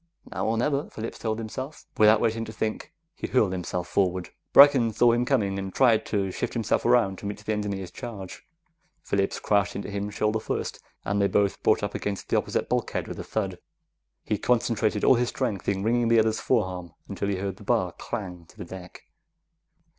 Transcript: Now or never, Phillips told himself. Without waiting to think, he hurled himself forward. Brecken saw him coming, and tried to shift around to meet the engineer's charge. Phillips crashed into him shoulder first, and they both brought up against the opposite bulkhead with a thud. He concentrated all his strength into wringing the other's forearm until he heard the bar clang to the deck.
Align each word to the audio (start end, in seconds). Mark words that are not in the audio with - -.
Now 0.31 0.47
or 0.47 0.57
never, 0.57 0.89
Phillips 0.89 1.19
told 1.19 1.37
himself. 1.37 1.85
Without 1.95 2.19
waiting 2.19 2.43
to 2.45 2.51
think, 2.51 2.91
he 3.13 3.27
hurled 3.27 3.51
himself 3.51 3.87
forward. 3.87 4.31
Brecken 4.51 4.91
saw 4.93 5.11
him 5.11 5.25
coming, 5.25 5.59
and 5.59 5.71
tried 5.71 6.07
to 6.07 6.31
shift 6.31 6.55
around 6.55 7.19
to 7.19 7.27
meet 7.27 7.37
the 7.45 7.53
engineer's 7.53 7.91
charge. 7.91 8.41
Phillips 9.03 9.39
crashed 9.39 9.75
into 9.75 9.91
him 9.91 10.09
shoulder 10.09 10.39
first, 10.39 10.79
and 11.05 11.21
they 11.21 11.27
both 11.27 11.61
brought 11.61 11.83
up 11.83 11.93
against 11.93 12.29
the 12.29 12.35
opposite 12.37 12.67
bulkhead 12.67 13.07
with 13.07 13.19
a 13.19 13.23
thud. 13.23 13.59
He 14.23 14.39
concentrated 14.39 15.03
all 15.03 15.13
his 15.13 15.29
strength 15.29 15.69
into 15.69 15.83
wringing 15.83 16.07
the 16.07 16.17
other's 16.17 16.39
forearm 16.39 16.95
until 17.07 17.27
he 17.27 17.35
heard 17.35 17.57
the 17.57 17.63
bar 17.63 17.91
clang 17.91 18.47
to 18.47 18.57
the 18.57 18.65
deck. 18.65 19.03